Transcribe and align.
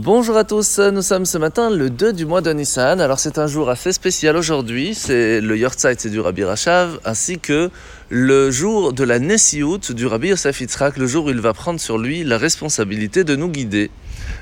Bonjour 0.00 0.36
à 0.36 0.44
tous, 0.44 0.78
nous 0.78 1.02
sommes 1.02 1.26
ce 1.26 1.38
matin 1.38 1.70
le 1.70 1.90
2 1.90 2.12
du 2.12 2.24
mois 2.24 2.40
de 2.40 2.52
Nissan. 2.52 3.00
Alors 3.00 3.18
c'est 3.18 3.36
un 3.36 3.48
jour 3.48 3.68
assez 3.68 3.90
spécial 3.90 4.36
aujourd'hui, 4.36 4.94
c'est 4.94 5.40
le 5.40 5.58
Yortzeit 5.58 6.08
du 6.08 6.20
Rabbi 6.20 6.44
Rachav, 6.44 7.00
ainsi 7.04 7.40
que 7.40 7.68
le 8.08 8.52
jour 8.52 8.92
de 8.92 9.02
la 9.02 9.18
Nessiout 9.18 9.92
du 9.92 10.06
Rabbi 10.06 10.28
Yosef 10.28 10.60
Yitzhak, 10.60 10.98
le 10.98 11.08
jour 11.08 11.24
où 11.24 11.30
il 11.30 11.40
va 11.40 11.52
prendre 11.52 11.80
sur 11.80 11.98
lui 11.98 12.22
la 12.22 12.38
responsabilité 12.38 13.24
de 13.24 13.34
nous 13.34 13.48
guider. 13.48 13.90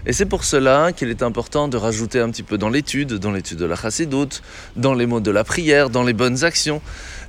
Et 0.07 0.12
c'est 0.12 0.27
pour 0.27 0.45
cela 0.45 0.92
qu'il 0.92 1.10
est 1.10 1.22
important 1.22 1.69
de 1.69 1.76
rajouter 1.76 2.21
un 2.21 2.31
petit 2.31 2.42
peu 2.42 2.58
dans 2.58 2.69
l'étude, 2.69 3.15
dans 3.15 3.31
l'étude 3.31 3.58
de 3.58 3.65
la 3.65 3.77
chassidoute, 3.77 4.42
dans 4.77 4.95
les 4.95 5.06
mots 5.06 5.21
de 5.21 5.31
la 5.31 5.45
prière, 5.45 5.90
dans 5.90 6.03
les 6.03 6.13
bonnes 6.13 6.45
actions, 6.45 6.81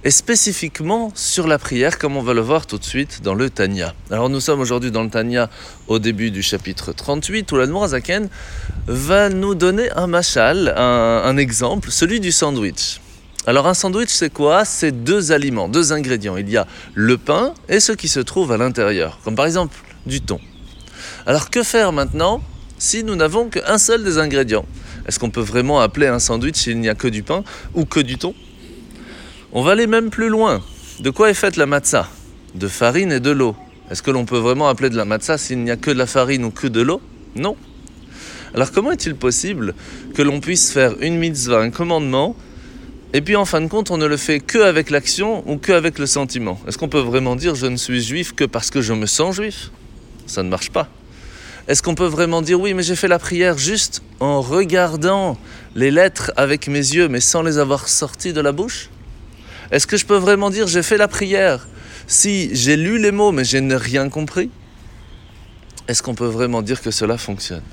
et 0.04 0.12
spécifiquement 0.12 1.12
sur 1.16 1.48
la 1.48 1.58
prière, 1.58 1.98
comme 1.98 2.18
on 2.18 2.22
va 2.22 2.34
le 2.34 2.42
voir 2.42 2.68
tout 2.68 2.78
de 2.78 2.84
suite 2.84 3.22
dans 3.24 3.34
le 3.34 3.50
Tanya. 3.50 3.94
Alors 4.12 4.30
nous 4.30 4.40
sommes 4.40 4.60
aujourd'hui 4.60 4.92
dans 4.92 5.04
le 5.04 5.10
Tanya 5.10 5.50
au 5.88 6.00
début 6.00 6.32
du 6.32 6.44
chapitre 6.44 6.94
38, 6.94 7.52
où 7.52 7.56
la 7.56 7.88
Zaken 7.88 8.30
va 8.86 9.30
nous 9.30 9.56
donner 9.56 9.92
un 9.92 10.08
machal, 10.08 10.74
un 10.78 11.38
exemple, 11.38 11.92
celui 11.92 12.20
du 12.20 12.32
sandwich. 12.32 13.02
Alors 13.48 13.66
un 13.66 13.74
sandwich 13.74 14.10
c'est 14.10 14.32
quoi? 14.32 14.66
C'est 14.66 15.04
deux 15.04 15.32
aliments, 15.32 15.70
deux 15.70 15.94
ingrédients. 15.94 16.38
Il 16.38 16.50
y 16.50 16.58
a 16.58 16.68
le 16.94 17.18
pain 17.18 17.54
et 17.70 17.80
ce 17.80 17.94
qui 17.94 18.10
se 18.10 18.20
trouve 18.20 18.52
à 18.52 18.58
l'intérieur, 18.58 19.20
comme 19.24 19.36
par 19.36 19.46
exemple 19.46 19.76
du 20.06 20.22
thon. 20.22 20.40
Alors 21.26 21.50
que 21.50 21.64
faire 21.64 21.92
maintenant 21.92 22.42
si 22.78 23.04
nous 23.04 23.16
n'avons 23.16 23.50
qu'un 23.50 23.78
seul 23.78 24.04
des 24.04 24.18
ingrédients? 24.18 24.66
Est-ce 25.08 25.20
qu'on 25.20 25.30
peut 25.30 25.42
vraiment 25.42 25.80
appeler 25.80 26.08
un 26.08 26.20
sandwich 26.20 26.58
s'il 26.58 26.80
n'y 26.80 26.90
a 26.90 26.96
que 26.96 27.08
du 27.08 27.24
pain 27.24 27.44
ou 27.74 27.86
que 27.86 28.00
du 28.00 28.18
thon? 28.18 28.34
On 29.54 29.64
va 29.64 29.72
aller 29.72 29.88
même 29.88 30.10
plus 30.10 30.30
loin. 30.30 30.62
De 31.00 31.10
quoi 31.10 31.30
est 31.30 31.34
faite 31.34 31.56
la 31.56 31.66
matzah 31.66 32.08
De 32.56 32.68
farine 32.68 33.12
et 33.12 33.20
de 33.20 33.32
l'eau. 33.32 33.56
Est-ce 33.90 34.02
que 34.02 34.12
l'on 34.12 34.26
peut 34.26 34.38
vraiment 34.38 34.68
appeler 34.68 34.90
de 34.90 34.98
la 34.98 35.06
matzah 35.06 35.38
s'il 35.38 35.60
n'y 35.60 35.72
a 35.72 35.78
que 35.78 35.92
de 35.92 35.98
la 35.98 36.08
farine 36.08 36.44
ou 36.44 36.52
que 36.52 36.68
de 36.68 36.82
l'eau? 36.82 37.02
Non. 37.36 37.56
Alors 38.54 38.72
comment 38.72 38.92
est-il 38.92 39.16
possible 39.16 39.74
que 40.14 40.22
l'on 40.22 40.40
puisse 40.40 40.72
faire 40.72 40.96
une 41.02 41.18
mitzvah, 41.18 41.60
un 41.60 41.70
commandement, 41.70 42.36
et 43.14 43.22
puis 43.22 43.36
en 43.36 43.46
fin 43.46 43.62
de 43.62 43.68
compte 43.68 43.92
on 43.92 43.98
ne 43.98 44.06
le 44.06 44.18
fait 44.18 44.40
que 44.40 44.60
avec 44.60 44.90
l'action 44.90 45.50
ou 45.50 45.58
que 45.58 45.72
avec 45.72 46.00
le 46.00 46.06
sentiment? 46.06 46.60
Est-ce 46.68 46.78
qu'on 46.78 46.90
peut 46.90 47.00
vraiment 47.00 47.36
dire 47.36 47.56
je 47.56 47.68
ne 47.68 47.78
suis 47.78 48.02
juif 48.02 48.34
que 48.34 48.44
parce 48.44 48.70
que 48.70 48.82
je 48.82 48.94
me 48.94 49.06
sens 49.06 49.36
juif 49.36 49.72
Ça 50.28 50.44
ne 50.44 50.50
marche 50.50 50.70
pas. 50.70 50.88
Est-ce 51.68 51.84
qu'on 51.84 51.96
peut 51.96 52.06
vraiment 52.06 52.42
dire 52.42 52.62
oui, 52.62 52.74
mais 52.74 52.84
j'ai 52.84 52.96
fait 52.96 53.10
la 53.10 53.20
prière 53.20 53.58
juste 53.58 54.02
en 54.20 54.42
regardant 54.42 55.38
les 55.76 55.92
lettres 55.92 56.32
avec 56.38 56.68
mes 56.68 56.80
yeux, 56.80 57.10
mais 57.10 57.20
sans 57.20 57.42
les 57.42 57.58
avoir 57.58 57.90
sorties 57.90 58.32
de 58.32 58.40
la 58.40 58.54
bouche? 58.54 58.90
Est-ce 59.72 59.86
que 59.86 59.98
je 59.98 60.06
peux 60.06 60.16
vraiment 60.16 60.50
dire 60.50 60.68
j'ai 60.68 60.84
fait 60.84 60.98
la 60.98 61.10
prière 61.10 61.68
si 62.08 62.56
j'ai 62.56 62.78
lu 62.78 63.00
les 63.00 63.12
mots, 63.12 63.34
mais 63.34 63.44
je 63.44 63.58
n'ai 63.58 63.76
rien 63.76 64.08
compris? 64.08 64.50
Est-ce 65.90 66.02
qu'on 66.02 66.16
peut 66.16 66.28
vraiment 66.28 66.62
dire 66.62 66.82
que 66.82 66.92
cela 66.92 67.18
fonctionne? 67.18 67.64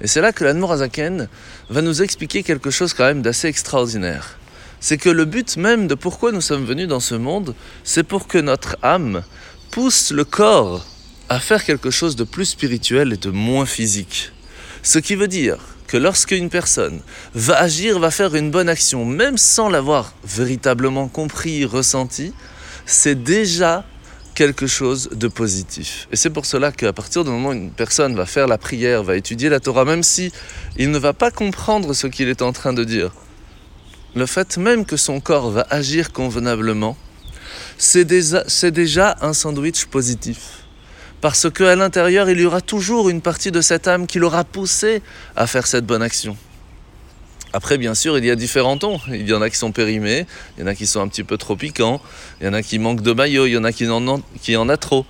Et 0.00 0.08
c'est 0.08 0.20
là 0.20 0.32
que 0.32 0.42
l'Anmorazaken 0.42 1.28
va 1.70 1.82
nous 1.82 2.02
expliquer 2.02 2.42
quelque 2.42 2.70
chose 2.70 2.92
quand 2.92 3.04
même 3.04 3.22
d'assez 3.22 3.46
extraordinaire. 3.46 4.36
C'est 4.80 4.98
que 4.98 5.08
le 5.08 5.24
but 5.24 5.56
même 5.56 5.86
de 5.86 5.94
pourquoi 5.94 6.32
nous 6.32 6.40
sommes 6.40 6.64
venus 6.64 6.88
dans 6.88 6.98
ce 6.98 7.14
monde, 7.14 7.54
c'est 7.84 8.02
pour 8.02 8.26
que 8.26 8.38
notre 8.38 8.76
âme 8.82 9.22
pousse 9.70 10.10
le 10.10 10.24
corps 10.24 10.84
à 11.32 11.40
faire 11.40 11.64
quelque 11.64 11.90
chose 11.90 12.14
de 12.14 12.24
plus 12.24 12.44
spirituel 12.44 13.14
et 13.14 13.16
de 13.16 13.30
moins 13.30 13.64
physique. 13.64 14.32
Ce 14.82 14.98
qui 14.98 15.14
veut 15.14 15.28
dire 15.28 15.56
que 15.86 15.96
lorsque 15.96 16.32
une 16.32 16.50
personne 16.50 17.00
va 17.34 17.58
agir, 17.58 17.98
va 17.98 18.10
faire 18.10 18.34
une 18.34 18.50
bonne 18.50 18.68
action, 18.68 19.06
même 19.06 19.38
sans 19.38 19.70
l'avoir 19.70 20.12
véritablement 20.24 21.08
compris, 21.08 21.64
ressenti, 21.64 22.34
c'est 22.84 23.22
déjà 23.22 23.86
quelque 24.34 24.66
chose 24.66 25.08
de 25.12 25.26
positif. 25.26 26.06
Et 26.12 26.16
c'est 26.16 26.28
pour 26.28 26.44
cela 26.44 26.70
qu'à 26.70 26.92
partir 26.92 27.24
du 27.24 27.30
moment 27.30 27.48
où 27.48 27.54
une 27.54 27.70
personne 27.70 28.14
va 28.14 28.26
faire 28.26 28.46
la 28.46 28.58
prière, 28.58 29.02
va 29.02 29.16
étudier 29.16 29.48
la 29.48 29.58
Torah, 29.58 29.86
même 29.86 30.02
si 30.02 30.32
il 30.76 30.90
ne 30.90 30.98
va 30.98 31.14
pas 31.14 31.30
comprendre 31.30 31.94
ce 31.94 32.08
qu'il 32.08 32.28
est 32.28 32.42
en 32.42 32.52
train 32.52 32.74
de 32.74 32.84
dire, 32.84 33.10
le 34.14 34.26
fait 34.26 34.58
même 34.58 34.84
que 34.84 34.98
son 34.98 35.18
corps 35.20 35.50
va 35.50 35.66
agir 35.70 36.12
convenablement, 36.12 36.94
c'est 37.78 38.04
déjà 38.04 39.16
un 39.22 39.32
sandwich 39.32 39.86
positif 39.86 40.61
parce 41.22 41.48
qu'à 41.48 41.76
l'intérieur, 41.76 42.28
il 42.28 42.40
y 42.40 42.44
aura 42.44 42.60
toujours 42.60 43.08
une 43.08 43.22
partie 43.22 43.52
de 43.52 43.60
cette 43.60 43.86
âme 43.86 44.08
qui 44.08 44.18
l'aura 44.18 44.42
poussé 44.42 45.02
à 45.36 45.46
faire 45.46 45.68
cette 45.68 45.86
bonne 45.86 46.02
action. 46.02 46.36
Après, 47.52 47.78
bien 47.78 47.94
sûr, 47.94 48.18
il 48.18 48.24
y 48.24 48.30
a 48.30 48.34
différents 48.34 48.76
tons. 48.76 48.98
Il 49.08 49.28
y 49.28 49.32
en 49.32 49.40
a 49.40 49.48
qui 49.48 49.56
sont 49.56 49.70
périmés, 49.70 50.26
il 50.56 50.62
y 50.62 50.64
en 50.64 50.66
a 50.66 50.74
qui 50.74 50.84
sont 50.84 51.00
un 51.00 51.06
petit 51.06 51.22
peu 51.22 51.38
trop 51.38 51.54
piquants, 51.54 52.00
il 52.40 52.46
y 52.46 52.48
en 52.48 52.54
a 52.54 52.62
qui 52.62 52.80
manquent 52.80 53.02
de 53.02 53.12
maillot, 53.12 53.46
il 53.46 53.52
y 53.52 53.56
en 53.56 53.62
a 53.62 53.70
qui 53.70 53.88
en 53.88 54.06
ont, 54.08 54.20
qui 54.42 54.56
en 54.56 54.68
a 54.68 54.76
trop. 54.76 55.06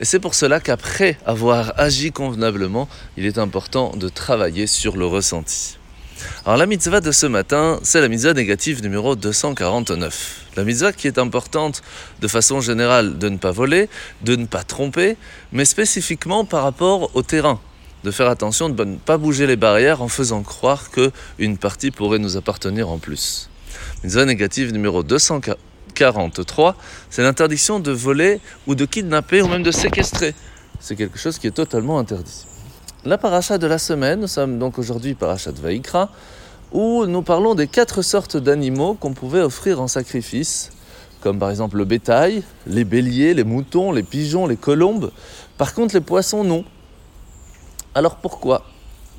Et 0.00 0.04
c'est 0.04 0.18
pour 0.18 0.34
cela 0.34 0.58
qu'après 0.58 1.18
avoir 1.24 1.72
agi 1.78 2.10
convenablement, 2.10 2.88
il 3.16 3.24
est 3.24 3.38
important 3.38 3.92
de 3.94 4.08
travailler 4.08 4.66
sur 4.66 4.96
le 4.96 5.06
ressenti. 5.06 5.78
Alors 6.44 6.58
la 6.58 6.66
mitzvah 6.66 7.00
de 7.00 7.10
ce 7.10 7.26
matin, 7.26 7.80
c'est 7.82 8.00
la 8.00 8.08
mitzvah 8.08 8.34
négative 8.34 8.82
numéro 8.82 9.16
249. 9.16 10.46
La 10.56 10.64
mitzvah 10.64 10.92
qui 10.92 11.06
est 11.06 11.18
importante 11.18 11.82
de 12.20 12.28
façon 12.28 12.60
générale 12.60 13.18
de 13.18 13.28
ne 13.28 13.38
pas 13.38 13.50
voler, 13.50 13.88
de 14.22 14.36
ne 14.36 14.46
pas 14.46 14.62
tromper, 14.62 15.16
mais 15.52 15.64
spécifiquement 15.64 16.44
par 16.44 16.62
rapport 16.62 17.10
au 17.14 17.22
terrain. 17.22 17.60
De 18.04 18.10
faire 18.10 18.28
attention 18.28 18.68
de 18.68 18.84
ne 18.84 18.96
pas 18.96 19.16
bouger 19.16 19.46
les 19.46 19.56
barrières 19.56 20.02
en 20.02 20.08
faisant 20.08 20.42
croire 20.42 20.90
qu'une 20.90 21.56
partie 21.56 21.90
pourrait 21.90 22.18
nous 22.18 22.36
appartenir 22.36 22.90
en 22.90 22.98
plus. 22.98 23.48
Mitzvah 24.02 24.26
négative 24.26 24.72
numéro 24.72 25.02
243, 25.02 26.76
c'est 27.08 27.22
l'interdiction 27.22 27.80
de 27.80 27.90
voler 27.90 28.40
ou 28.66 28.74
de 28.74 28.84
kidnapper 28.84 29.40
ou 29.40 29.48
même 29.48 29.62
de 29.62 29.70
séquestrer. 29.70 30.34
C'est 30.78 30.96
quelque 30.96 31.18
chose 31.18 31.38
qui 31.38 31.46
est 31.46 31.52
totalement 31.52 31.98
interdit. 31.98 32.44
La 33.06 33.18
paracha 33.18 33.58
de 33.58 33.66
la 33.66 33.76
semaine, 33.76 34.20
nous 34.20 34.26
sommes 34.26 34.58
donc 34.58 34.78
aujourd'hui 34.78 35.12
paracha 35.12 35.52
de 35.52 35.60
Vaikra, 35.60 36.08
où 36.72 37.04
nous 37.04 37.20
parlons 37.20 37.54
des 37.54 37.66
quatre 37.66 38.00
sortes 38.00 38.38
d'animaux 38.38 38.94
qu'on 38.94 39.12
pouvait 39.12 39.42
offrir 39.42 39.78
en 39.82 39.88
sacrifice, 39.88 40.70
comme 41.20 41.38
par 41.38 41.50
exemple 41.50 41.76
le 41.76 41.84
bétail, 41.84 42.42
les 42.66 42.84
béliers, 42.84 43.34
les 43.34 43.44
moutons, 43.44 43.92
les 43.92 44.02
pigeons, 44.02 44.46
les 44.46 44.56
colombes. 44.56 45.10
Par 45.58 45.74
contre, 45.74 45.94
les 45.94 46.00
poissons, 46.00 46.44
non. 46.44 46.64
Alors 47.94 48.16
pourquoi? 48.16 48.64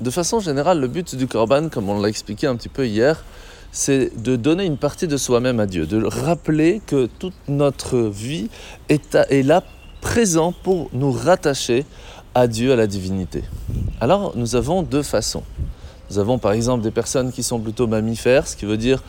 De 0.00 0.10
façon 0.10 0.40
générale, 0.40 0.80
le 0.80 0.88
but 0.88 1.14
du 1.14 1.28
korban, 1.28 1.68
comme 1.68 1.88
on 1.88 2.00
l'a 2.00 2.08
expliqué 2.08 2.48
un 2.48 2.56
petit 2.56 2.68
peu 2.68 2.88
hier, 2.88 3.22
c'est 3.70 4.20
de 4.20 4.34
donner 4.34 4.64
une 4.64 4.78
partie 4.78 5.06
de 5.06 5.16
soi-même 5.16 5.60
à 5.60 5.66
Dieu, 5.66 5.86
de 5.86 6.04
rappeler 6.04 6.82
que 6.84 7.06
toute 7.06 7.34
notre 7.46 7.98
vie 7.98 8.50
est, 8.88 9.16
est 9.30 9.44
là 9.44 9.62
présent 10.00 10.52
pour 10.52 10.88
nous 10.92 11.12
rattacher 11.12 11.84
à 12.34 12.46
Dieu, 12.46 12.72
à 12.72 12.76
la 12.76 12.86
divinité. 12.86 13.42
Alors 14.00 14.32
nous 14.36 14.56
avons 14.56 14.82
deux 14.82 15.02
façons. 15.02 15.42
Nous 16.10 16.18
avons 16.18 16.38
par 16.38 16.52
exemple 16.52 16.82
des 16.82 16.90
personnes 16.90 17.32
qui 17.32 17.42
sont 17.42 17.58
plutôt 17.58 17.86
mammifères, 17.86 18.46
ce 18.46 18.56
qui 18.56 18.64
veut 18.64 18.76
dire 18.76 19.02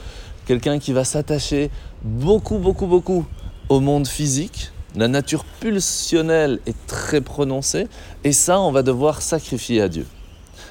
quelqu'un 0.47 0.79
qui 0.79 0.93
va 0.93 1.03
s'attacher 1.03 1.69
beaucoup, 2.03 2.57
beaucoup, 2.57 2.87
beaucoup 2.87 3.25
au 3.69 3.79
monde 3.79 4.07
physique. 4.07 4.71
La 4.95 5.07
nature 5.07 5.43
pulsionnelle 5.59 6.59
est 6.65 6.87
très 6.87 7.21
prononcée 7.21 7.87
et 8.23 8.31
ça, 8.31 8.59
on 8.59 8.71
va 8.71 8.81
devoir 8.81 9.21
sacrifier 9.21 9.81
à 9.81 9.89
Dieu. 9.89 10.07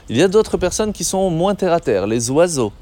Il 0.08 0.16
y 0.16 0.22
a 0.22 0.28
d'autres 0.28 0.56
personnes 0.56 0.92
qui 0.92 1.04
sont 1.04 1.30
moins 1.30 1.54
terre 1.54 1.72
à 1.72 1.80
terre, 1.80 2.06
les 2.06 2.30
oiseaux, 2.30 2.72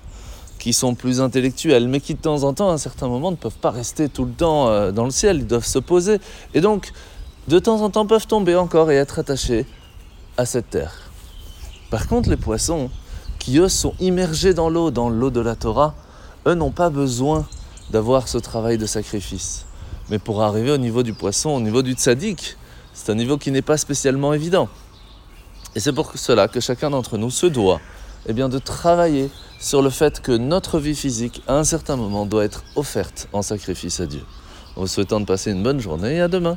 qui 0.58 0.72
sont 0.72 0.94
plus 0.94 1.20
intellectuels, 1.20 1.88
mais 1.88 2.00
qui 2.00 2.14
de 2.14 2.20
temps 2.20 2.44
en 2.44 2.54
temps, 2.54 2.70
à 2.70 2.74
un 2.74 2.78
certain 2.78 3.08
moment, 3.08 3.30
ne 3.30 3.36
peuvent 3.36 3.58
pas 3.60 3.70
rester 3.70 4.08
tout 4.08 4.24
le 4.24 4.32
temps 4.32 4.68
euh, 4.68 4.92
dans 4.92 5.04
le 5.04 5.10
ciel, 5.10 5.38
ils 5.38 5.46
doivent 5.46 5.66
se 5.66 5.78
poser. 5.78 6.18
Et 6.54 6.60
donc, 6.60 6.92
de 7.48 7.58
temps 7.58 7.80
en 7.82 7.90
temps, 7.90 8.06
peuvent 8.06 8.26
tomber 8.26 8.56
encore 8.56 8.90
et 8.90 8.96
être 8.96 9.18
attachés 9.18 9.66
à 10.36 10.46
cette 10.46 10.70
terre. 10.70 10.92
Par 11.90 12.08
contre, 12.08 12.28
les 12.28 12.36
poissons, 12.36 12.90
qui 13.38 13.58
eux 13.58 13.68
sont 13.68 13.94
immergés 14.00 14.54
dans 14.54 14.70
l'eau, 14.70 14.90
dans 14.90 15.08
l'eau 15.08 15.30
de 15.30 15.40
la 15.40 15.54
Torah, 15.54 15.94
eux 16.46 16.54
n'ont 16.54 16.70
pas 16.70 16.90
besoin 16.90 17.46
d'avoir 17.90 18.28
ce 18.28 18.38
travail 18.38 18.78
de 18.78 18.86
sacrifice. 18.86 19.66
Mais 20.10 20.18
pour 20.18 20.42
arriver 20.42 20.70
au 20.70 20.78
niveau 20.78 21.02
du 21.02 21.12
poisson, 21.12 21.50
au 21.50 21.60
niveau 21.60 21.82
du 21.82 21.92
tzaddik, 21.92 22.56
c'est 22.92 23.10
un 23.10 23.14
niveau 23.14 23.38
qui 23.38 23.50
n'est 23.50 23.62
pas 23.62 23.76
spécialement 23.76 24.32
évident. 24.32 24.68
Et 25.74 25.80
c'est 25.80 25.92
pour 25.92 26.16
cela 26.16 26.48
que 26.48 26.60
chacun 26.60 26.90
d'entre 26.90 27.18
nous 27.18 27.30
se 27.30 27.46
doit 27.46 27.80
eh 28.26 28.32
bien, 28.32 28.48
de 28.48 28.58
travailler 28.58 29.30
sur 29.60 29.82
le 29.82 29.90
fait 29.90 30.20
que 30.20 30.32
notre 30.32 30.78
vie 30.78 30.94
physique, 30.94 31.42
à 31.46 31.58
un 31.58 31.64
certain 31.64 31.96
moment, 31.96 32.26
doit 32.26 32.44
être 32.44 32.64
offerte 32.76 33.28
en 33.32 33.42
sacrifice 33.42 34.00
à 34.00 34.06
Dieu. 34.06 34.22
En 34.76 34.82
vous 34.82 34.86
souhaitant 34.86 35.20
de 35.20 35.26
passer 35.26 35.50
une 35.50 35.62
bonne 35.62 35.80
journée 35.80 36.16
et 36.16 36.20
à 36.20 36.28
demain. 36.28 36.56